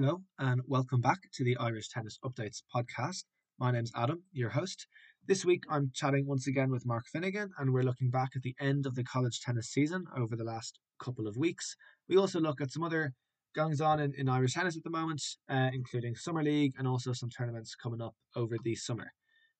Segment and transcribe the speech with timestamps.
[0.00, 3.24] Hello, and welcome back to the Irish Tennis Updates podcast.
[3.58, 4.86] My name's Adam, your host.
[5.26, 8.54] This week I'm chatting once again with Mark Finnegan, and we're looking back at the
[8.58, 11.76] end of the college tennis season over the last couple of weeks.
[12.08, 13.12] We also look at some other
[13.54, 17.12] goings on in, in Irish tennis at the moment, uh, including Summer League and also
[17.12, 19.12] some tournaments coming up over the summer.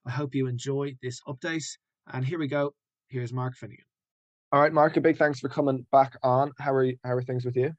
[0.07, 1.67] I hope you enjoy this update,
[2.11, 2.73] and here we go.
[3.09, 3.85] Here's Mark Finnegan.
[4.53, 6.53] All right, Mark, a big thanks for coming back on.
[6.59, 7.75] How are you, how are things with you?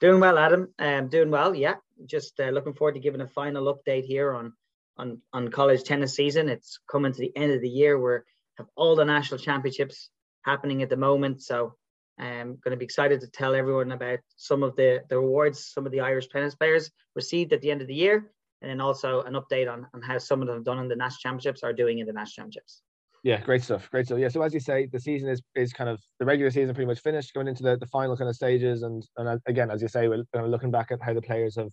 [0.00, 0.74] Doing well, Adam.
[0.78, 1.54] Um, doing well.
[1.54, 1.76] Yeah,
[2.06, 4.52] just uh, looking forward to giving a final update here on
[4.96, 6.48] on on college tennis season.
[6.48, 7.98] It's coming to the end of the year.
[7.98, 8.20] We
[8.58, 10.10] have all the national championships
[10.42, 11.74] happening at the moment, so
[12.18, 15.64] I'm um, going to be excited to tell everyone about some of the the awards
[15.64, 18.30] some of the Irish tennis players received at the end of the year,
[18.62, 21.20] and then also an update on on how some of them done in the national
[21.20, 22.82] championships are doing in the national championships.
[23.24, 23.90] Yeah, great stuff.
[23.90, 24.18] Great stuff.
[24.18, 24.28] Yeah.
[24.28, 27.00] So as you say, the season is is kind of the regular season pretty much
[27.00, 30.08] finished, going into the, the final kind of stages, and and again, as you say,
[30.08, 31.70] we're kind of looking back at how the players have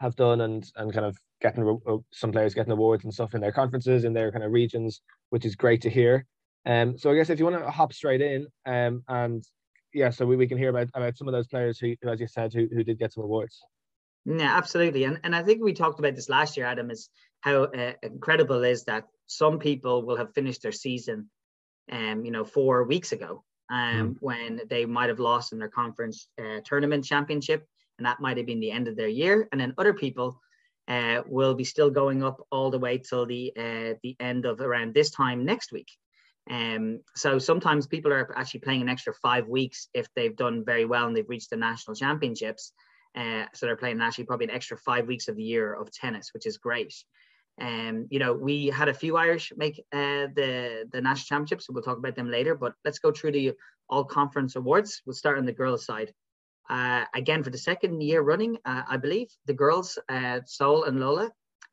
[0.00, 1.78] have done and and kind of getting
[2.12, 5.00] some players getting awards and stuff in their conferences in their kind of regions,
[5.30, 6.26] which is great to hear.
[6.66, 9.44] Um, so I guess if you want to hop straight in, um, and
[9.94, 12.26] yeah, so we, we can hear about about some of those players who, as you
[12.26, 13.60] said, who, who did get some awards.
[14.24, 17.08] Yeah, absolutely, and and I think we talked about this last year, Adam, is
[17.40, 21.30] how uh, incredible is that some people will have finished their season,
[21.92, 24.16] um, you know, four weeks ago, um, mm.
[24.20, 27.64] when they might have lost in their conference uh, tournament championship,
[27.98, 29.48] and that might have been the end of their year.
[29.52, 30.40] And then other people
[30.88, 34.60] uh, will be still going up all the way till the uh, the end of
[34.60, 35.88] around this time next week.
[36.50, 40.86] Um, so sometimes people are actually playing an extra five weeks if they've done very
[40.86, 42.72] well and they've reached the national championships.
[43.14, 46.32] Uh, so they're playing actually probably an extra five weeks of the year of tennis,
[46.32, 46.94] which is great.
[47.60, 51.66] Um, you know, we had a few Irish make uh, the the national championships.
[51.66, 52.54] So we'll talk about them later.
[52.54, 53.52] But let's go through the
[53.88, 55.02] all conference awards.
[55.04, 56.12] We'll start on the girls' side.
[56.70, 61.00] Uh, again, for the second year running, uh, I believe the girls, uh, Sol and
[61.00, 61.30] Lola,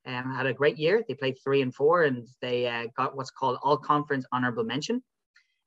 [0.08, 1.04] um, had a great year.
[1.08, 5.04] They played three and four, and they uh, got what's called all conference honorable mention.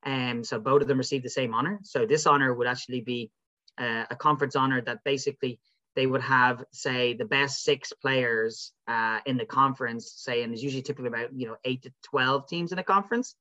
[0.04, 1.80] And um, so both of them received the same honor.
[1.82, 3.30] So this honor would actually be
[3.78, 5.60] uh, a conference honor that basically
[5.98, 10.62] they would have, say, the best six players uh, in the conference, say, and there's
[10.62, 13.34] usually typically about you know eight to twelve teams in a conference,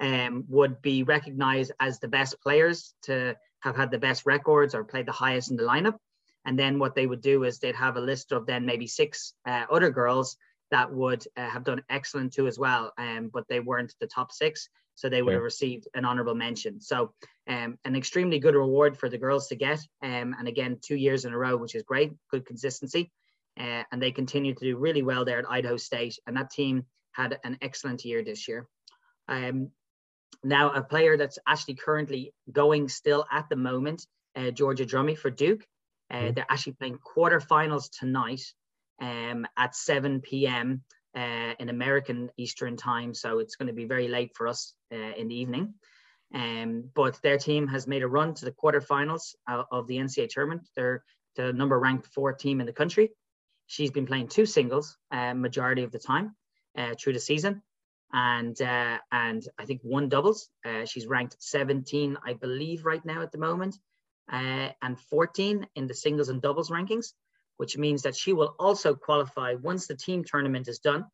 [0.00, 4.84] um, would be recognized as the best players to have had the best records or
[4.84, 5.96] played the highest in the lineup.
[6.44, 9.32] And then what they would do is they'd have a list of then maybe six
[9.46, 10.36] uh, other girls
[10.70, 14.30] that would uh, have done excellent too as well, um, but they weren't the top
[14.30, 15.36] six so they would yeah.
[15.36, 16.80] have received an honorable mention.
[16.80, 17.12] So
[17.48, 21.24] um, an extremely good reward for the girls to get, um, and again two years
[21.24, 23.10] in a row, which is great, good consistency,
[23.58, 26.84] uh, and they continue to do really well there at Idaho State, and that team
[27.12, 28.66] had an excellent year this year.
[29.28, 29.70] Um,
[30.42, 34.06] now a player that's actually currently going still at the moment,
[34.36, 35.64] uh, Georgia Drummy for Duke.
[36.10, 36.34] Uh, mm-hmm.
[36.34, 38.42] They're actually playing quarterfinals tonight
[39.00, 40.82] um, at 7 p.m
[41.16, 45.12] uh, in American Eastern time, so it's going to be very late for us uh,
[45.16, 45.74] in the evening.
[46.34, 50.68] Um, but their team has made a run to the quarterfinals of the NCAA tournament.
[50.74, 51.04] They're
[51.36, 53.10] the number ranked four team in the country.
[53.66, 56.34] She's been playing two singles uh, majority of the time
[56.76, 57.62] uh, through the season,
[58.12, 60.48] and uh, and I think one doubles.
[60.64, 63.76] Uh, she's ranked 17, I believe, right now at the moment,
[64.28, 67.12] and 14 in the singles and doubles rankings
[67.56, 71.04] which means that she will also qualify once the team tournament is done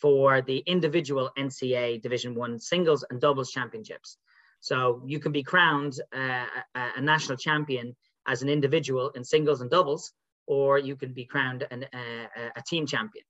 [0.00, 4.16] for the individual NCAA Division One singles and doubles championships.
[4.60, 7.94] So you can be crowned uh, a, a, national champion
[8.26, 10.12] as an individual in singles and doubles,
[10.46, 13.24] or you can be crowned an, uh, a team champion.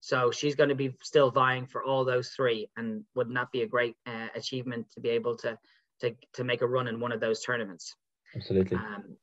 [0.00, 3.52] So she's going to be still vying for all those three, and would not that
[3.52, 5.58] be a great uh, achievement to be able to,
[6.00, 7.96] to to make a run in one of those tournaments.
[8.36, 8.76] Absolutely.
[8.76, 9.16] Um,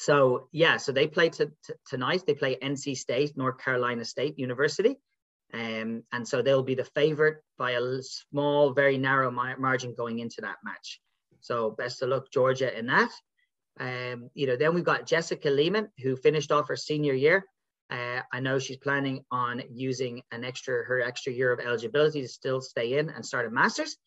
[0.00, 2.22] so yeah, so they play to, to, tonight.
[2.26, 4.96] They play NC State, North Carolina State University,
[5.52, 10.40] um, and so they'll be the favorite by a small, very narrow margin going into
[10.40, 11.02] that match.
[11.42, 13.10] So best of luck, Georgia, in that.
[13.78, 17.44] Um, you know, then we've got Jessica Lehman, who finished off her senior year.
[17.90, 22.28] Uh, I know she's planning on using an extra her extra year of eligibility to
[22.28, 23.98] still stay in and start a master's,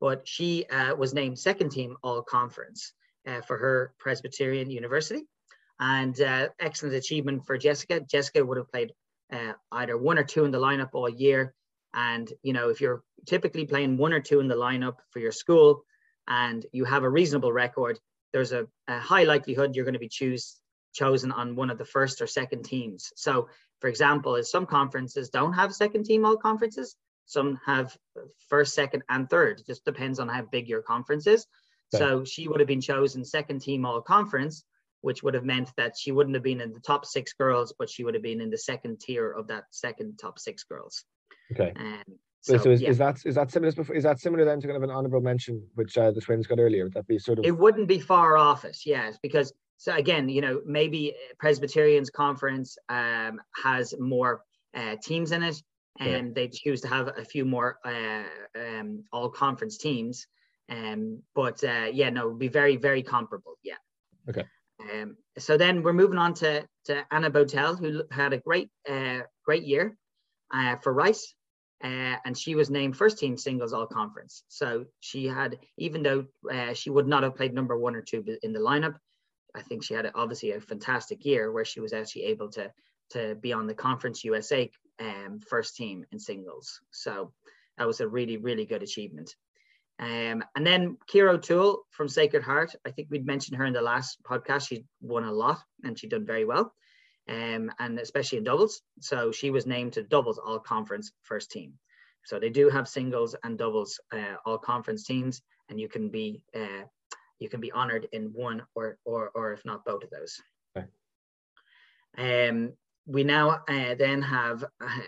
[0.00, 2.94] but she uh, was named second team all conference
[3.28, 5.22] uh, for her Presbyterian University.
[5.78, 8.00] And uh, excellent achievement for Jessica.
[8.00, 8.92] Jessica would have played
[9.32, 11.54] uh, either one or two in the lineup all year.
[11.94, 15.32] And, you know, if you're typically playing one or two in the lineup for your
[15.32, 15.84] school
[16.28, 17.98] and you have a reasonable record,
[18.32, 20.56] there's a, a high likelihood you're going to be choose,
[20.92, 23.12] chosen on one of the first or second teams.
[23.16, 23.48] So,
[23.80, 26.96] for example, as some conferences don't have second team all conferences,
[27.26, 27.96] some have
[28.48, 29.60] first, second, and third.
[29.60, 31.46] It just depends on how big your conference is.
[31.94, 34.64] So she would have been chosen second team all conference,
[35.06, 37.88] which would have meant that she wouldn't have been in the top six girls, but
[37.88, 41.04] she would have been in the second tier of that second top six girls.
[41.52, 41.72] Okay.
[41.78, 42.02] Um,
[42.40, 42.90] so, so is, yeah.
[42.90, 43.72] is, that is that similar?
[43.94, 46.58] Is that similar then to kind of an honourable mention which uh, the twins got
[46.58, 46.82] earlier?
[46.82, 47.44] Would that be sort of?
[47.44, 52.76] It wouldn't be far off it, yes, because so again, you know, maybe Presbyterian's conference
[52.88, 54.42] um, has more
[54.74, 55.62] uh, teams in it,
[56.00, 56.32] and yeah.
[56.34, 58.24] they choose to have a few more uh,
[58.58, 60.26] um, all conference teams.
[60.68, 63.54] Um, but uh, yeah, no, it would be very, very comparable.
[63.62, 63.74] Yeah.
[64.28, 64.44] Okay.
[64.92, 69.20] Um, so then we're moving on to, to Anna Botel, who had a great, uh,
[69.44, 69.96] great year
[70.52, 71.34] uh, for Rice.
[71.84, 74.44] Uh, and she was named first team singles all conference.
[74.48, 78.24] So she had, even though uh, she would not have played number one or two
[78.42, 78.96] in the lineup,
[79.54, 82.72] I think she had obviously a fantastic year where she was actually able to
[83.10, 86.80] to be on the Conference USA um, first team in singles.
[86.90, 87.32] So
[87.78, 89.34] that was a really, really good achievement.
[89.98, 92.74] Um, and then Kira O'Toole from Sacred Heart.
[92.86, 94.68] I think we'd mentioned her in the last podcast.
[94.68, 96.74] She won a lot and she done very well,
[97.28, 98.82] um, and especially in doubles.
[99.00, 101.74] So she was named to doubles all conference first team.
[102.24, 106.42] So they do have singles and doubles uh, all conference teams, and you can be
[106.54, 106.84] uh,
[107.38, 110.40] you can be honored in one or or or if not both of those.
[110.76, 112.48] Okay.
[112.48, 112.72] Um,
[113.06, 114.98] we now uh, then have uh,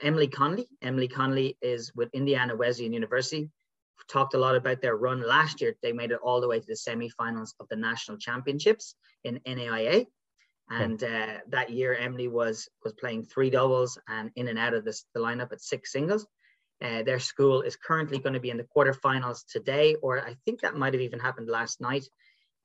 [0.00, 0.68] Emily Conley.
[0.80, 3.50] Emily Conley is with Indiana Wesleyan University.
[4.08, 5.74] Talked a lot about their run last year.
[5.82, 8.94] They made it all the way to the semifinals of the national championships
[9.24, 10.06] in NAIA.
[10.70, 14.84] And uh, that year, Emily was was playing three doubles and in and out of
[14.84, 16.26] this, the lineup at six singles.
[16.82, 20.60] Uh, their school is currently going to be in the quarterfinals today, or I think
[20.60, 22.04] that might have even happened last night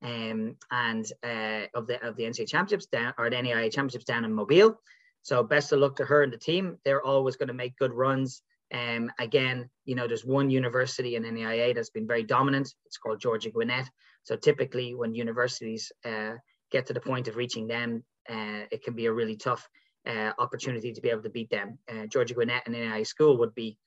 [0.02, 4.26] um, and uh, of the of the NCAA championships down or the NAIA championships down
[4.26, 4.80] in Mobile.
[5.22, 6.78] So best of luck to her and the team.
[6.86, 8.42] They're always going to make good runs.
[8.74, 12.74] Um, again, you know, there's one university in NAIA that's been very dominant.
[12.86, 13.90] It's called Georgia Gwinnett.
[14.24, 16.34] So typically, when universities uh,
[16.72, 19.68] get to the point of reaching them, uh, it can be a really tough
[20.06, 21.80] uh, opportunity to be able to beat them.
[21.90, 23.78] Uh, Georgia Gwinnett and NAIA school would be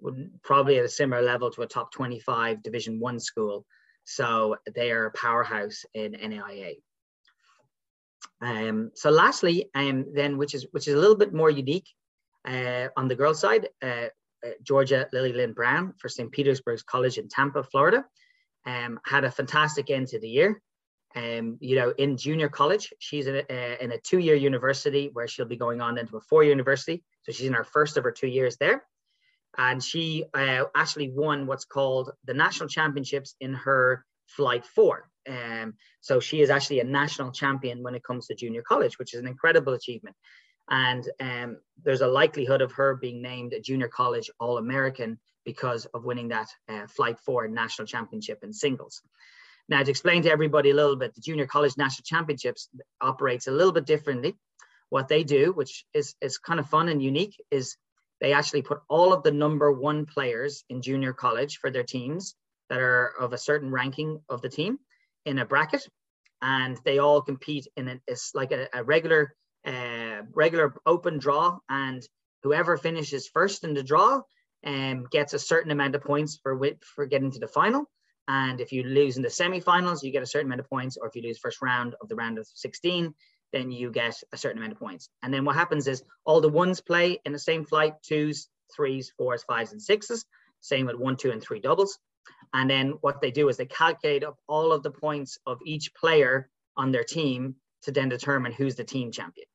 [0.00, 3.66] would probably at a similar level to a top 25 Division One school.
[4.04, 6.76] So they are a powerhouse in NAIA.
[8.40, 11.88] Um, so lastly, um, then which is which is a little bit more unique
[12.46, 14.06] uh, on the girls' side, uh,
[14.62, 16.30] Georgia Lily Lynn Brown for St.
[16.30, 18.04] Petersburg's College in Tampa, Florida,
[18.66, 20.62] um, had a fantastic end to the year.
[21.16, 25.46] Um, you know, in junior college, she's in a, in a two-year university where she'll
[25.46, 27.02] be going on into a four-year university.
[27.22, 28.84] So she's in her first of her two years there
[29.58, 35.08] and she uh, actually won what's called the national championships in her flight four.
[35.28, 39.12] Um, so she is actually a national champion when it comes to junior college, which
[39.14, 40.16] is an incredible achievement.
[40.70, 45.86] And um, there's a likelihood of her being named a junior college All American because
[45.86, 49.02] of winning that uh, flight four national championship in singles.
[49.68, 52.68] Now, to explain to everybody a little bit, the junior college national championships
[53.00, 54.36] operates a little bit differently.
[54.90, 57.76] What they do, which is, is kind of fun and unique, is
[58.20, 62.34] they actually put all of the number one players in junior college for their teams
[62.68, 64.78] that are of a certain ranking of the team
[65.24, 65.86] in a bracket
[66.42, 69.34] and they all compete in a, it's like a, a regular
[69.66, 72.02] uh, regular open draw and
[72.42, 74.22] whoever finishes first in the draw
[74.64, 76.58] um, gets a certain amount of points for
[76.94, 77.84] for getting to the final
[78.28, 81.08] and if you lose in the semifinals you get a certain amount of points or
[81.08, 83.14] if you lose first round of the round of 16
[83.52, 85.08] then you get a certain amount of points.
[85.22, 89.12] And then what happens is all the ones play in the same flight, twos, threes,
[89.16, 90.24] fours, fives, and sixes.
[90.60, 91.98] Same with one, two, and three doubles.
[92.52, 95.94] And then what they do is they calculate up all of the points of each
[95.94, 99.46] player on their team to then determine who's the team champion.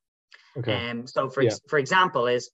[0.58, 0.90] Okay.
[0.90, 1.50] Um, so for, yeah.
[1.68, 2.50] for example, is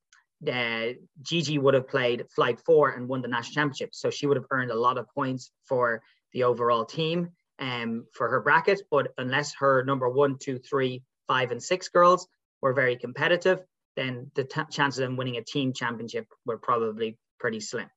[0.51, 0.89] uh,
[1.23, 3.95] Gigi would have played flight four and won the national championship.
[3.95, 8.29] So she would have earned a lot of points for the overall team um, for
[8.29, 8.83] her bracket.
[8.91, 12.27] But unless her number one, two, three, five and six girls
[12.61, 13.61] were very competitive,
[13.97, 17.89] then the t- chances of them winning a team championship were probably pretty slim.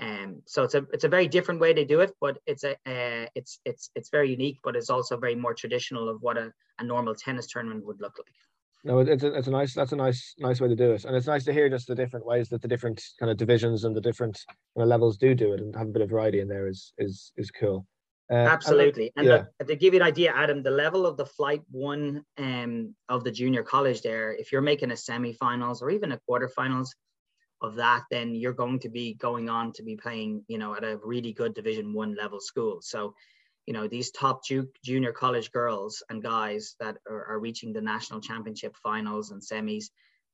[0.00, 2.72] Um, so it's a it's a very different way to do it, but it's a
[2.86, 6.52] uh, it's it's it's very unique, but it's also very more traditional of what a,
[6.78, 8.34] a normal tennis tournament would look like.
[8.82, 11.14] No, it's a, it's a nice that's a nice nice way to do it, and
[11.14, 13.94] it's nice to hear just the different ways that the different kind of divisions and
[13.94, 16.48] the different kind of levels do do it, and have a bit of variety in
[16.48, 17.86] there is is is cool.
[18.30, 19.10] Uh, Absolutely.
[19.16, 19.44] And, yeah.
[19.58, 23.24] the, to give you an idea, Adam, the level of the flight one um, of
[23.24, 26.90] the junior college there, if you're making a semifinals or even a quarterfinals
[27.60, 30.84] of that, then you're going to be going on to be playing, you know, at
[30.84, 32.78] a really good division one level school.
[32.80, 33.14] So,
[33.66, 37.80] you know, these top ju- junior college girls and guys that are, are reaching the
[37.80, 39.86] national championship finals and semis,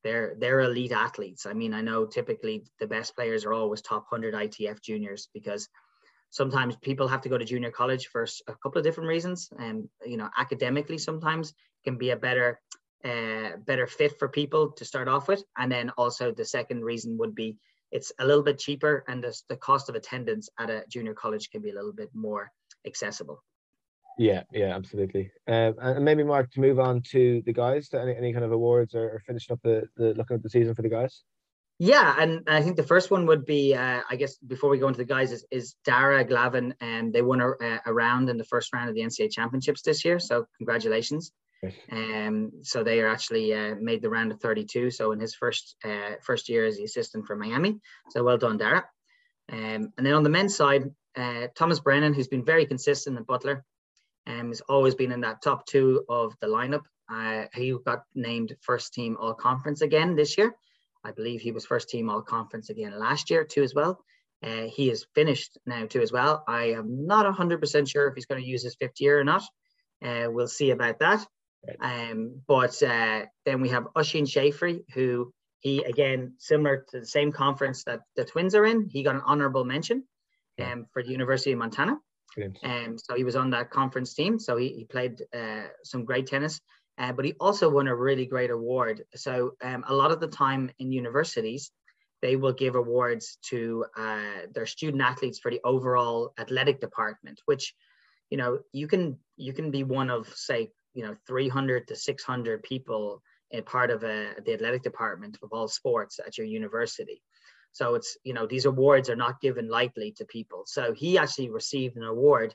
[0.02, 1.46] they're they're elite athletes.
[1.46, 5.68] I mean, I know typically the best players are always top 100 ITF juniors because
[6.30, 9.50] sometimes people have to go to junior college for a couple of different reasons.
[9.58, 11.54] And you know academically sometimes
[11.84, 12.60] can be a better
[13.04, 15.42] uh, better fit for people to start off with.
[15.56, 17.56] And then also the second reason would be
[17.92, 21.50] it's a little bit cheaper and the, the cost of attendance at a junior college
[21.50, 22.50] can be a little bit more
[22.86, 23.42] accessible
[24.18, 28.16] yeah yeah absolutely um, and maybe mark to move on to the guys to any,
[28.16, 30.82] any kind of awards or, or finishing up the, the looking at the season for
[30.82, 31.22] the guys
[31.78, 34.88] yeah, and I think the first one would be, uh, I guess, before we go
[34.88, 38.44] into the guys, is, is Dara Glavin, and they won a, a, round in the
[38.44, 40.18] first round of the NCAA championships this year.
[40.18, 41.32] So congratulations.
[41.90, 44.90] Um, so they are actually uh, made the round of 32.
[44.90, 47.80] So in his first uh, first year as the assistant for Miami.
[48.10, 48.84] So well done, Dara.
[49.50, 53.26] Um, and then on the men's side, uh, Thomas Brennan, who's been very consistent at
[53.26, 53.64] Butler,
[54.26, 56.84] um, has always been in that top two of the lineup.
[57.10, 60.54] Uh, he got named first team all conference again this year.
[61.04, 64.00] I believe he was first team all conference again last year too as well.
[64.42, 66.44] Uh, he is finished now too as well.
[66.46, 69.42] I am not 100% sure if he's going to use his fifth year or not.
[70.04, 71.26] Uh, we'll see about that.
[71.80, 77.32] Um, but uh, then we have Oisin Shafrey, who he again similar to the same
[77.32, 78.88] conference that the Twins are in.
[78.90, 80.04] He got an honorable mention
[80.62, 81.98] um, for the University of Montana.
[82.62, 84.38] Um, so he was on that conference team.
[84.38, 86.60] So he, he played uh, some great tennis.
[86.98, 89.04] Uh, but he also won a really great award.
[89.14, 91.70] So um, a lot of the time in universities,
[92.22, 97.74] they will give awards to uh, their student athletes for the overall athletic department, which,
[98.30, 102.62] you know, you can you can be one of say, you know, 300 to 600
[102.62, 107.22] people in part of a, the athletic department of all sports at your university.
[107.76, 110.62] So it's you know these awards are not given lightly to people.
[110.64, 112.54] So he actually received an award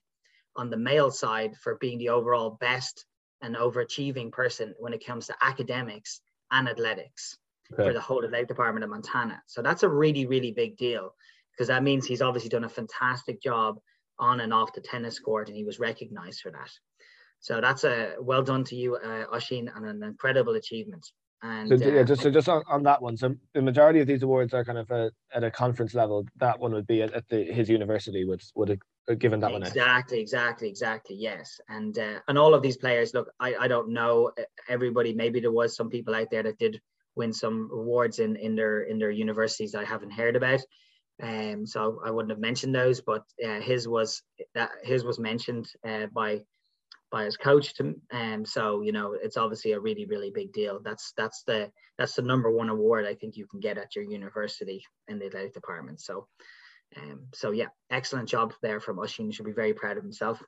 [0.56, 3.06] on the male side for being the overall best
[3.44, 7.38] and overachieving person when it comes to academics and athletics
[7.72, 7.84] okay.
[7.84, 9.44] for the whole athletic department of Montana.
[9.46, 11.13] So that's a really, really big deal
[11.51, 13.78] because that means he's obviously done a fantastic job
[14.18, 16.72] on and off the tennis court and he was recognized for that.
[17.42, 21.06] So that's a well done to you, uh, Oisin, and an incredible achievement.
[21.43, 23.17] And so, yeah, uh, just so just on, on that one.
[23.17, 26.25] So the majority of these awards are kind of a, at a conference level.
[26.38, 28.79] That one would be at, at the, his university would would
[29.10, 33.15] uh, given that one exactly exactly exactly yes and uh, and all of these players
[33.15, 36.60] look I, I don't know uh, everybody maybe there was some people out there that
[36.60, 36.79] did
[37.15, 40.62] win some awards in in their in their universities I haven't heard about
[41.24, 44.21] um so I wouldn't have mentioned those but uh, his was
[44.53, 46.41] that his was mentioned uh, by
[47.12, 50.80] by his coach to um so you know it's obviously a really really big deal
[50.84, 54.06] that's that's the that's the number one award I think you can get at your
[54.06, 56.27] university in the athletic department so
[56.98, 59.00] um, so yeah, excellent job there from.
[59.06, 60.41] He should be very proud of himself.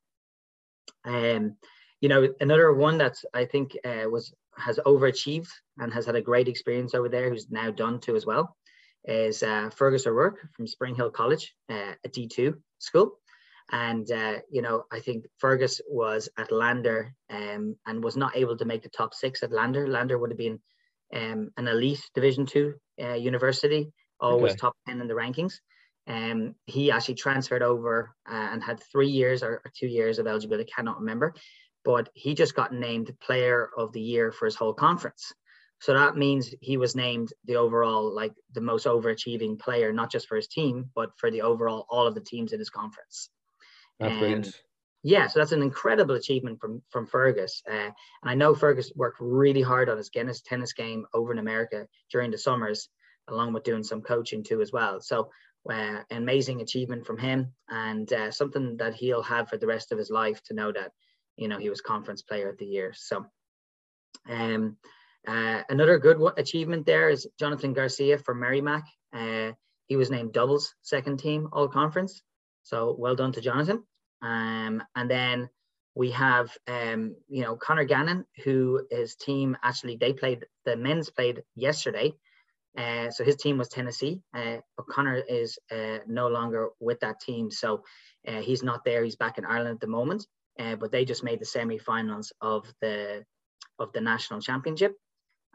[1.05, 1.55] Um,
[2.01, 6.21] you know, another one that I think uh, was has overachieved and has had a
[6.21, 8.55] great experience over there, who's now done too as well,
[9.05, 13.19] is uh, Fergus O'Rourke from Spring Hill College, uh, a D2 school.
[13.73, 18.55] And, uh, you know, I think Fergus was at Lander um, and was not able
[18.55, 19.87] to make the top six at Lander.
[19.87, 20.59] Lander would have been
[21.11, 24.59] um, an elite Division two uh, university, always okay.
[24.59, 25.55] top 10 in the rankings.
[26.05, 30.27] Um, he actually transferred over uh, and had three years or, or, two years of
[30.27, 31.33] eligibility, cannot remember,
[31.83, 35.33] but he just got named player of the year for his whole conference.
[35.79, 40.27] So that means he was named the overall, like the most overachieving player, not just
[40.27, 43.29] for his team, but for the overall, all of the teams in his conference.
[44.03, 44.61] That's um, brilliant.
[45.05, 47.61] Yeah, so that's an incredible achievement from from Fergus.
[47.69, 47.93] Uh, and
[48.23, 52.31] I know Fergus worked really hard on his Guinness tennis game over in America during
[52.31, 52.89] the summers,
[53.27, 55.01] along with doing some coaching too as well.
[55.01, 55.29] So
[55.69, 59.97] uh, amazing achievement from him and uh, something that he'll have for the rest of
[59.97, 60.91] his life to know that
[61.37, 63.25] you know he was conference player of the year so
[64.29, 64.77] um
[65.27, 68.83] uh, another good achievement there is jonathan garcia for merrimack
[69.13, 69.51] uh,
[69.87, 72.21] he was named doubles second team all conference
[72.63, 73.83] so well done to jonathan
[74.23, 75.49] um and then
[75.95, 81.09] we have um you know connor gannon who his team actually they played the men's
[81.09, 82.13] played yesterday
[82.77, 84.19] uh, so his team was Tennessee.
[84.33, 87.83] Uh, O'Connor is uh, no longer with that team, so
[88.27, 89.03] uh, he's not there.
[89.03, 90.25] He's back in Ireland at the moment.
[90.59, 93.23] Uh, but they just made the semi-finals of the
[93.79, 94.95] of the national championship,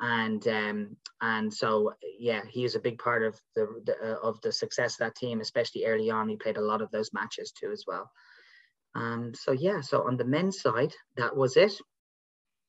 [0.00, 4.40] and um, and so yeah, he is a big part of the, the uh, of
[4.40, 6.28] the success of that team, especially early on.
[6.28, 8.10] He played a lot of those matches too as well.
[8.94, 11.72] Um, so yeah, so on the men's side, that was it.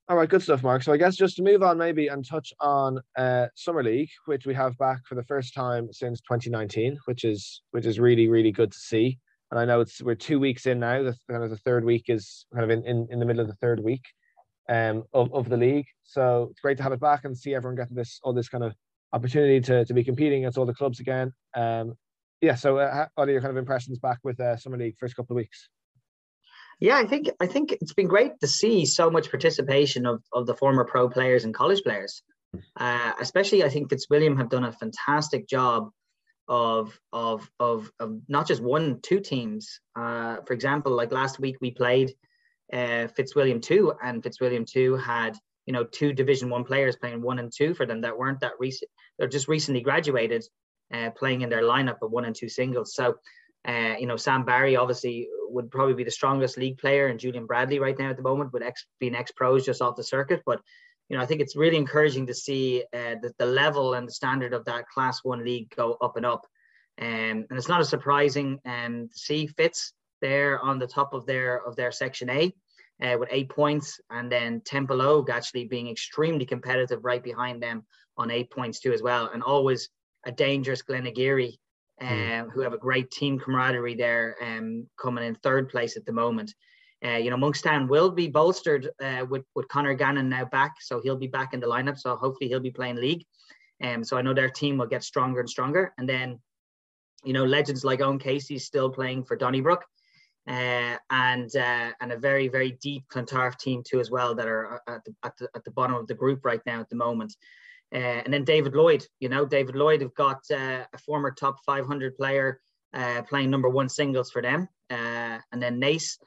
[0.09, 0.81] All right, good stuff, Mark.
[0.81, 4.47] So I guess just to move on maybe and touch on uh, Summer League, which
[4.47, 8.51] we have back for the first time since 2019, which is which is really really
[8.51, 9.19] good to see.
[9.51, 11.03] And I know it's we're two weeks in now.
[11.03, 13.47] The kind of the third week is kind of in, in, in the middle of
[13.47, 14.03] the third week
[14.67, 15.88] um, of, of the league.
[16.03, 18.63] So it's great to have it back and see everyone getting this all this kind
[18.63, 18.73] of
[19.13, 21.33] opportunity to, to be competing against all the clubs again.
[21.55, 21.93] Um,
[22.41, 25.15] yeah, so uh, what are your kind of impressions back with uh, Summer League first
[25.15, 25.67] couple of weeks?
[26.79, 30.45] Yeah, I think I think it's been great to see so much participation of, of
[30.45, 32.24] the former pro players and college players.
[32.53, 32.59] Hmm.
[32.77, 35.89] Uh, especially, I think Fitzwilliam have done a fantastic job
[36.48, 39.79] of of of, of not just one, two teams.
[39.95, 42.13] Uh, for example, like last week we played
[42.74, 47.39] uh, Fitzwilliam two, and Fitzwilliam two had you know two Division One players playing one
[47.39, 48.89] and two for them that weren't that recent.
[49.17, 50.43] They're just recently graduated,
[50.93, 52.95] uh, playing in their lineup of one and two singles.
[52.95, 53.15] So,
[53.67, 57.45] uh, you know, Sam Barry obviously would probably be the strongest league player, and Julian
[57.45, 60.41] Bradley right now at the moment, would ex being ex pros just off the circuit.
[60.45, 60.61] But
[61.09, 64.11] you know, I think it's really encouraging to see uh, the, the level and the
[64.13, 66.45] standard of that Class One league go up and up.
[67.01, 71.25] Um, and it's not a surprising um, to see Fitz there on the top of
[71.25, 72.53] their of their Section A.
[73.01, 77.85] Uh, with eight points, and then Templeogue actually being extremely competitive right behind them
[78.17, 79.89] on eight points too as well, and always
[80.25, 81.57] a dangerous Glenageary.
[82.01, 82.51] Um, mm.
[82.51, 86.53] who have a great team camaraderie there, um, coming in third place at the moment.
[87.06, 91.00] Uh, you know, Monkstown will be bolstered uh, with with Connor Gannon now back, so
[91.01, 91.98] he'll be back in the lineup.
[91.98, 93.24] So hopefully he'll be playing league.
[93.82, 95.94] Um, so I know their team will get stronger and stronger.
[95.98, 96.39] And then,
[97.24, 99.86] you know, legends like Owen Casey still playing for Donnybrook,
[100.48, 104.82] uh, and uh, and a very very deep Clontarf team too as well that are
[104.88, 106.96] uh, at the, at the at the bottom of the group right now at the
[106.98, 107.34] moment.
[107.93, 111.58] Uh, and then David Lloyd, you know, David Lloyd have got uh, a former top
[111.65, 112.60] 500 player
[112.93, 114.67] uh, playing number one singles for them.
[114.89, 116.17] Uh, and then Naas,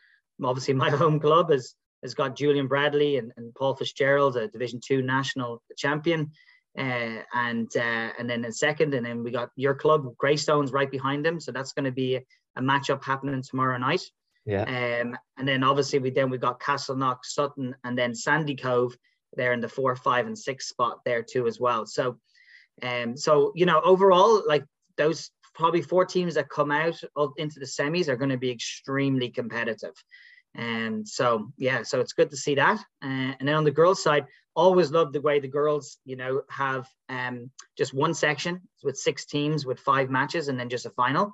[0.42, 4.80] obviously my home club, has, has got Julian Bradley and, and Paul Fitzgerald, a Division
[4.84, 6.30] Two national champion.
[6.76, 10.90] Uh, and uh, and then in second, and then we got your club, Greystones, right
[10.90, 11.38] behind them.
[11.38, 12.22] So that's going to be a,
[12.56, 14.02] a matchup happening tomorrow night.
[14.46, 14.62] Yeah.
[14.62, 18.92] Um, and then obviously we then we got Castleknock, Sutton, and then Sandycove
[19.36, 21.86] there in the four, five, and six spot there too as well.
[21.86, 22.18] So,
[22.82, 24.64] um, so you know, overall, like
[24.96, 28.50] those probably four teams that come out of, into the semis are going to be
[28.50, 29.94] extremely competitive.
[30.54, 32.78] And so, yeah, so it's good to see that.
[33.02, 36.42] Uh, and then on the girls' side, always love the way the girls, you know,
[36.50, 40.90] have um, just one section with six teams with five matches and then just a
[40.90, 41.32] final.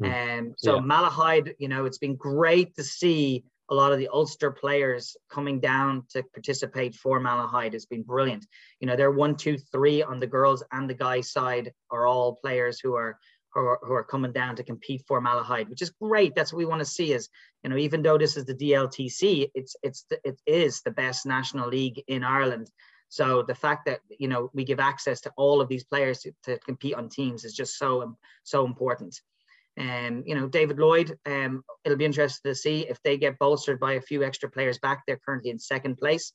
[0.00, 0.38] Mm.
[0.38, 0.80] Um, so yeah.
[0.80, 5.58] Malahide, you know, it's been great to see a lot of the Ulster players coming
[5.58, 8.46] down to participate for Malahide has been brilliant.
[8.80, 12.36] You know, they're one, two, three on the girls and the guys side are all
[12.36, 13.18] players who are
[13.54, 16.34] who are, who are coming down to compete for Malahide, which is great.
[16.34, 17.12] That's what we want to see.
[17.12, 17.30] Is
[17.64, 21.68] you know, even though this is the DLTC, it's it's it is the best national
[21.68, 22.70] league in Ireland.
[23.08, 26.32] So the fact that you know we give access to all of these players to,
[26.44, 29.18] to compete on teams is just so so important.
[29.78, 33.80] Um, you know, David Lloyd, um, it'll be interesting to see if they get bolstered
[33.80, 35.02] by a few extra players back.
[35.06, 36.32] They're currently in second place.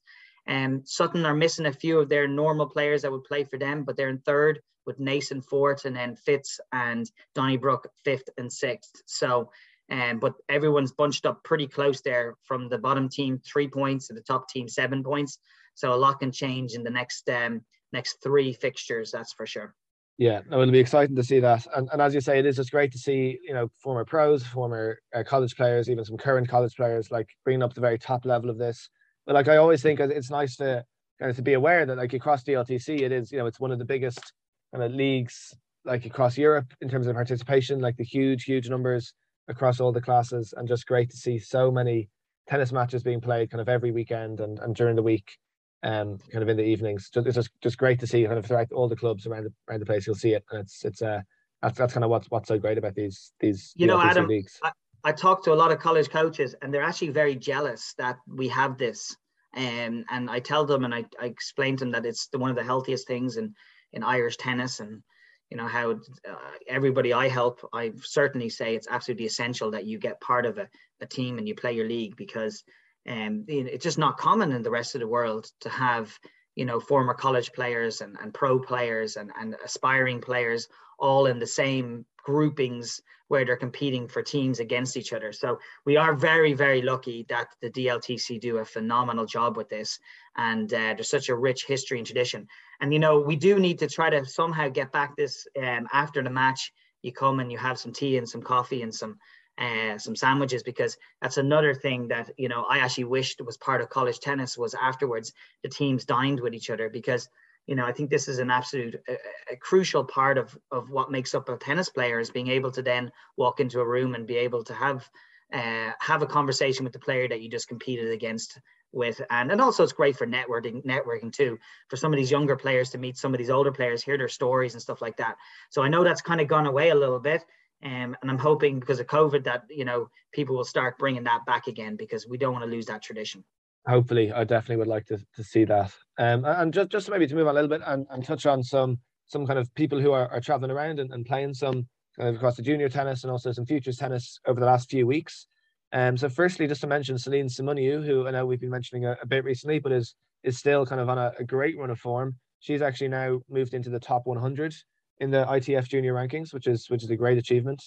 [0.47, 3.83] Um, Sutton are missing a few of their normal players that would play for them,
[3.83, 8.51] but they're in third with Naas in fourth and then Fitz and Donnybrook fifth and
[8.51, 9.01] sixth.
[9.05, 9.51] So,
[9.91, 14.13] um, but everyone's bunched up pretty close there from the bottom team, three points to
[14.13, 15.37] the top team, seven points.
[15.75, 17.61] So a lot can change in the next um,
[17.93, 19.75] next three fixtures, that's for sure.
[20.17, 21.67] Yeah, no, it'll be exciting to see that.
[21.75, 24.43] And, and as you say, it is just great to see, you know, former pros,
[24.43, 28.25] former uh, college players, even some current college players, like bringing up the very top
[28.25, 28.89] level of this.
[29.27, 30.83] But like I always think it's nice to
[31.19, 33.59] kind of to be aware that like across the LTC, it is, you know, it's
[33.59, 34.33] one of the biggest
[34.73, 35.53] kind of leagues
[35.85, 39.13] like across Europe in terms of participation, like the huge, huge numbers
[39.47, 42.09] across all the classes, and just great to see so many
[42.49, 45.37] tennis matches being played kind of every weekend and, and during the week
[45.83, 47.09] um, kind of in the evenings.
[47.09, 49.53] Just, it's just, just great to see kind of throughout all the clubs around the,
[49.69, 50.05] around the place.
[50.05, 51.21] You'll see it, and it's it's uh
[51.61, 54.27] that's that's kind of what's what's so great about these these you know Adam.
[54.27, 54.59] Leagues.
[54.63, 54.71] I,
[55.03, 58.47] I talk to a lot of college coaches, and they're actually very jealous that we
[58.49, 59.15] have this.
[59.55, 62.49] Um, and I tell them, and I, I explain to them that it's the, one
[62.49, 63.53] of the healthiest things in
[63.93, 65.01] in Irish tennis, and
[65.49, 66.35] you know how uh,
[66.67, 70.67] everybody I help, I certainly say it's absolutely essential that you get part of a,
[71.01, 72.63] a team and you play your league because
[73.07, 76.17] um, it's just not common in the rest of the world to have
[76.55, 80.67] you know former college players and, and pro players and, and aspiring players
[80.99, 85.31] all in the same groupings where they're competing for teams against each other.
[85.31, 89.99] So we are very very lucky that the dltc do a phenomenal job with this
[90.35, 92.47] and uh, there's such a rich history and tradition.
[92.81, 96.21] And you know we do need to try to somehow get back this um, after
[96.23, 96.73] the match.
[97.03, 99.19] You come and you have some tea and some coffee and some
[99.57, 103.81] uh, some sandwiches because that's another thing that you know I actually wished was part
[103.81, 107.27] of college tennis was afterwards the teams dined with each other because
[107.65, 111.11] you know I think this is an absolute a, a crucial part of of what
[111.11, 114.27] makes up a tennis player is being able to then walk into a room and
[114.27, 115.09] be able to have
[115.51, 118.59] uh, have a conversation with the player that you just competed against
[118.91, 119.21] with.
[119.29, 122.91] And and also it's great for networking networking too for some of these younger players
[122.91, 125.35] to meet some of these older players hear their stories and stuff like that.
[125.71, 127.43] So i know that's kind of gone away a little bit
[127.83, 131.45] Um, and I'm hoping because of COVID that you know people will start bringing that
[131.45, 133.43] back again because we don't want to lose that tradition.
[133.87, 135.93] Hopefully, I definitely would like to, to see that.
[136.17, 138.63] Um, and just just maybe to move on a little bit and, and touch on
[138.63, 141.87] some some kind of people who are, are traveling around and, and playing some
[142.17, 145.05] kind of across the junior tennis and also some futures tennis over the last few
[145.05, 145.47] weeks.
[145.93, 149.17] Um, so firstly, just to mention Celine Simunyu, who I know we've been mentioning a,
[149.21, 151.99] a bit recently, but is is still kind of on a, a, great run of
[151.99, 152.35] form.
[152.59, 154.73] She's actually now moved into the top 100
[155.19, 157.83] in the ITF junior rankings, which is which is a great achievement.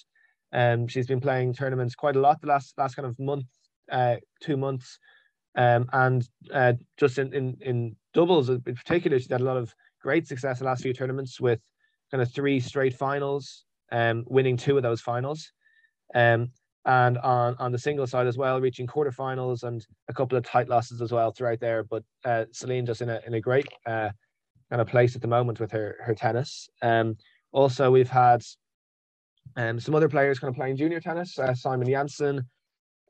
[0.53, 3.45] Um, she's been playing tournaments quite a lot the last last kind of month,
[3.91, 4.99] uh, two months,
[5.55, 9.73] um, and uh, just in, in in doubles in particular, she's had a lot of
[10.01, 11.59] great success the last few tournaments with
[12.11, 15.51] kind of three straight finals, um, winning two of those finals.
[16.13, 16.51] Um,
[16.85, 20.67] and on on the single side as well, reaching quarterfinals and a couple of tight
[20.67, 21.83] losses as well throughout there.
[21.83, 24.09] But uh, Celine just in a in a great uh,
[24.71, 26.69] kind of place at the moment with her her tennis.
[26.81, 27.17] Um,
[27.51, 28.41] also we've had
[29.57, 31.37] um, some other players kind of playing junior tennis.
[31.37, 32.49] Uh, Simon Janssen,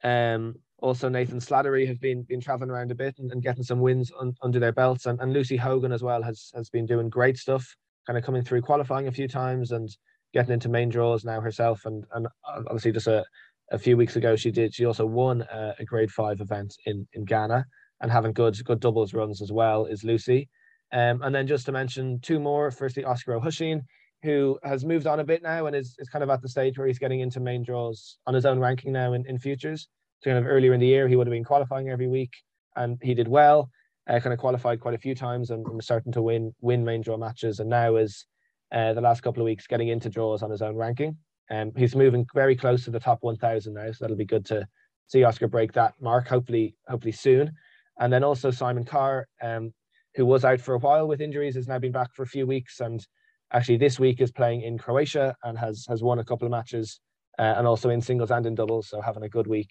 [0.03, 3.79] um, also Nathan Slattery have been been traveling around a bit and, and getting some
[3.79, 7.09] wins un, under their belts, and, and Lucy Hogan as well has has been doing
[7.09, 7.75] great stuff,
[8.07, 9.95] kind of coming through qualifying a few times and
[10.33, 12.27] getting into main draws now herself, and and
[12.67, 13.23] obviously just a
[13.71, 17.07] a few weeks ago she did she also won a, a grade five event in
[17.13, 17.65] in Ghana
[18.01, 20.49] and having good good doubles runs as well is Lucy.
[20.93, 23.81] Um, and then just to mention two more, firstly Osgar O'Hoisin,
[24.23, 26.77] who has moved on a bit now and is, is kind of at the stage
[26.77, 29.87] where he's getting into main draws on his own ranking now in, in futures.
[30.21, 32.31] So kind of earlier in the year, he would have been qualifying every week
[32.75, 33.69] and he did well,
[34.07, 37.01] uh, kind of qualified quite a few times and, was starting to win win main
[37.01, 37.59] draw matches.
[37.59, 38.25] And now is
[38.71, 41.17] uh, the last couple of weeks getting into draws on his own ranking.
[41.49, 44.67] Um, he's moving very close to the top 1,000 now, so that'll be good to
[45.07, 46.27] see Osgar break that mark.
[46.27, 47.51] Hopefully, hopefully soon.
[47.99, 49.73] And then also Simon Carr, um,
[50.15, 52.45] who was out for a while with injuries, has now been back for a few
[52.45, 53.05] weeks, and
[53.53, 56.99] actually this week is playing in Croatia and has has won a couple of matches,
[57.39, 58.89] uh, and also in singles and in doubles.
[58.89, 59.69] So having a good week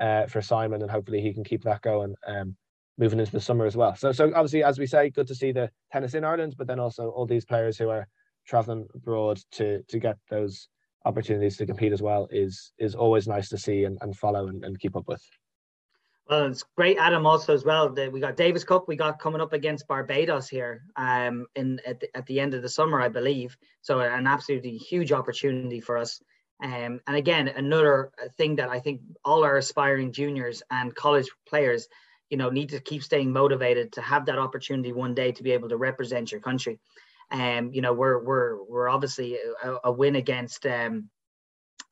[0.00, 2.14] uh, for Simon, and hopefully he can keep that going.
[2.26, 2.56] Um,
[2.98, 3.94] moving into the summer as well.
[3.94, 6.80] So, so obviously, as we say, good to see the tennis in Ireland, but then
[6.80, 8.08] also all these players who are
[8.46, 10.68] traveling abroad to to get those
[11.04, 14.64] opportunities to compete as well is is always nice to see and, and follow and,
[14.64, 15.22] and keep up with.
[16.28, 17.24] Well, it's great, Adam.
[17.24, 18.88] Also, as well, the, we got Davis Cup.
[18.88, 22.62] We got coming up against Barbados here, um, in at the, at the end of
[22.62, 23.56] the summer, I believe.
[23.82, 26.20] So, an absolutely huge opportunity for us.
[26.60, 31.86] Um, and again, another thing that I think all our aspiring juniors and college players,
[32.28, 35.52] you know, need to keep staying motivated to have that opportunity one day to be
[35.52, 36.80] able to represent your country.
[37.30, 41.08] Um, you know, we're we're we're obviously a, a win against um,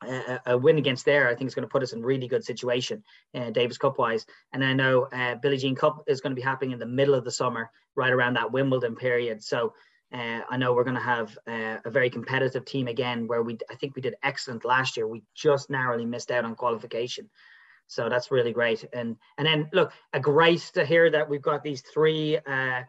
[0.05, 1.29] a, a, win against there.
[1.29, 3.03] I think is going to put us in really good situation,
[3.35, 4.27] uh, Davis Cup wise.
[4.53, 7.15] And I know uh, Billie Jean Cup is going to be happening in the middle
[7.15, 9.43] of the summer, right around that Wimbledon period.
[9.43, 9.75] So.
[10.13, 13.59] Uh, I know we're going to have uh, a very competitive team again, where we
[13.69, 15.09] I think we did excellent last year.
[15.09, 17.29] We just narrowly missed out on qualification,
[17.89, 18.85] so that's really great.
[18.93, 22.83] And and then look, a great to hear that we've got these three uh,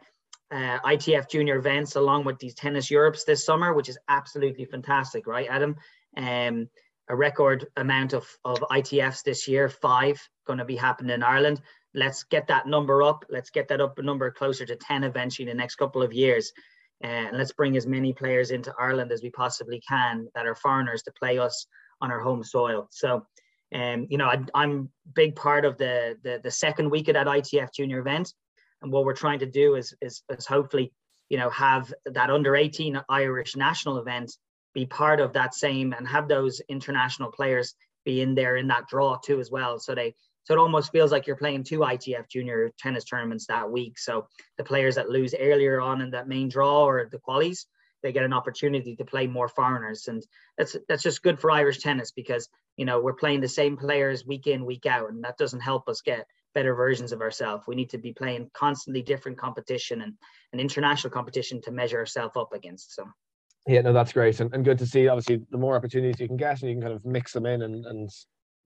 [0.51, 5.27] uh, ITF junior events along with these tennis Europes this summer, which is absolutely fantastic,
[5.27, 5.75] right, Adam?
[6.15, 6.69] Um,
[7.09, 11.61] a record amount of, of ITFs this year, five going to be happening in Ireland.
[11.93, 13.25] Let's get that number up.
[13.29, 16.13] Let's get that up a number closer to 10 eventually in the next couple of
[16.13, 16.51] years.
[17.03, 20.55] Uh, and let's bring as many players into Ireland as we possibly can that are
[20.55, 21.67] foreigners to play us
[22.01, 22.87] on our home soil.
[22.91, 23.25] So,
[23.73, 27.27] um, you know, I, am big part of the, the, the second week of that
[27.27, 28.33] ITF junior event.
[28.81, 30.93] And what we're trying to do is, is, is hopefully,
[31.29, 34.31] you know, have that under 18 Irish national event
[34.75, 38.87] be part of that same and have those international players be in there in that
[38.87, 39.79] draw too as well.
[39.79, 43.71] So they so it almost feels like you're playing two ITF junior tennis tournaments that
[43.71, 43.97] week.
[43.97, 44.27] So
[44.59, 47.65] the players that lose earlier on in that main draw or the qualies,
[48.03, 50.07] they get an opportunity to play more foreigners.
[50.07, 50.23] And
[50.55, 54.25] that's that's just good for Irish tennis because you know we're playing the same players
[54.25, 57.63] week in, week out, and that doesn't help us get better versions of ourselves.
[57.67, 60.13] We need to be playing constantly different competition and
[60.53, 62.93] an international competition to measure ourselves up against.
[62.93, 63.05] So.
[63.67, 65.07] Yeah, no, that's great and, and good to see.
[65.07, 67.63] Obviously, the more opportunities you can get, and you can kind of mix them in
[67.63, 68.09] and, and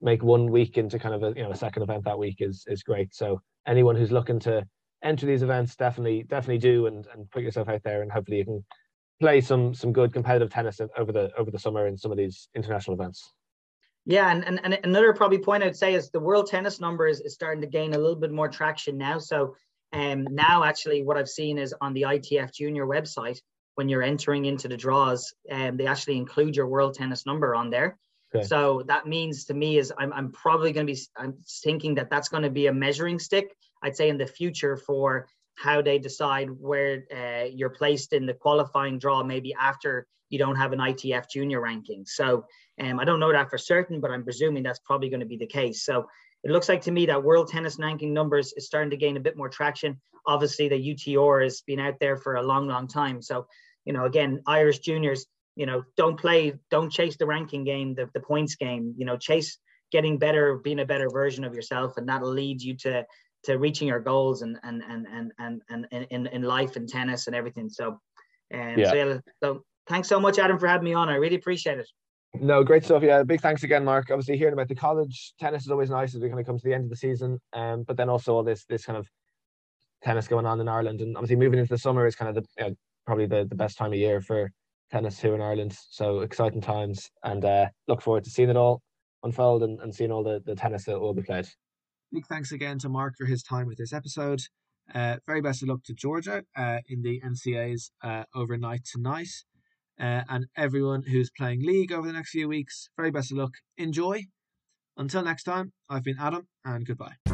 [0.02, 2.64] make one week into kind of a you know a second event that week is
[2.66, 3.14] is great.
[3.14, 4.66] So anyone who's looking to
[5.02, 8.44] enter these events, definitely definitely do and, and put yourself out there, and hopefully you
[8.44, 8.64] can
[9.20, 12.48] play some some good competitive tennis over the over the summer in some of these
[12.54, 13.32] international events.
[14.06, 17.20] Yeah, and, and, and another probably point I'd say is the world tennis number is,
[17.20, 19.18] is starting to gain a little bit more traction now.
[19.18, 19.54] So
[19.92, 23.40] um, now actually what I've seen is on the ITF junior website,
[23.80, 27.70] when you're entering into the draws, um, they actually include your world tennis number on
[27.70, 27.90] there.
[28.34, 28.46] Okay.
[28.46, 32.10] So that means to me is I'm, I'm probably going to be, I'm thinking that
[32.10, 33.46] that's going to be a measuring stick,
[33.82, 35.06] I'd say in the future for
[35.54, 40.56] how they decide where uh, you're placed in the qualifying draw, maybe after you don't
[40.56, 42.04] have an ITF junior ranking.
[42.06, 42.44] So
[42.80, 45.36] Um, I don't know that for certain, but I'm presuming that's probably going to be
[45.36, 45.84] the case.
[45.84, 45.94] So
[46.44, 49.20] it looks like to me that world tennis ranking numbers is starting to gain a
[49.20, 50.00] bit more traction.
[50.26, 53.20] Obviously, the UTR has been out there for a long, long time.
[53.20, 53.46] So,
[53.84, 58.08] you know, again, Irish juniors, you know, don't play, don't chase the ranking game, the,
[58.14, 59.58] the points game, you know, chase
[59.90, 61.96] getting better, being a better version of yourself.
[61.96, 63.04] And that'll lead you to
[63.44, 67.26] to reaching your goals and and and and and, and in, in life and tennis
[67.26, 67.68] and everything.
[67.68, 67.98] So
[68.52, 68.90] um yeah.
[68.90, 71.08] so, yeah, so thanks so much, Adam, for having me on.
[71.08, 71.88] I really appreciate it.
[72.34, 73.02] No, great stuff.
[73.02, 74.08] Yeah, big thanks again, Mark.
[74.10, 76.64] Obviously, hearing about the college tennis is always nice as we kind of come to
[76.64, 77.40] the end of the season.
[77.52, 79.08] Um, but then also all this this kind of
[80.04, 82.48] tennis going on in Ireland, and obviously moving into the summer is kind of the
[82.58, 82.76] you know,
[83.10, 84.52] probably the, the best time of year for
[84.92, 85.76] tennis here in Ireland.
[85.90, 88.82] So exciting times, and uh, look forward to seeing it all
[89.24, 91.48] unfold and, and seeing all the, the tennis that will be played.
[92.12, 94.42] Big thanks again to Mark for his time with this episode.
[94.94, 99.44] Uh, very best of luck to Georgia uh, in the NCAAs uh, overnight tonight
[100.00, 102.90] uh, and everyone who's playing league over the next few weeks.
[102.96, 103.54] Very best of luck.
[103.76, 104.22] Enjoy.
[104.96, 107.29] Until next time, I've been Adam, and goodbye.